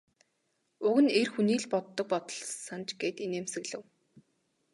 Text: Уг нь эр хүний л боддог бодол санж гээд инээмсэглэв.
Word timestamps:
Уг 0.87 0.97
нь 1.03 1.13
эр 1.19 1.27
хүний 1.33 1.59
л 1.63 1.67
боддог 1.73 2.07
бодол 2.11 2.41
санж 2.67 2.87
гээд 3.01 3.17
инээмсэглэв. 3.25 3.83